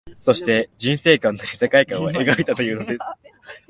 [0.17, 3.03] そして、人世観なり世界観を描いたというのです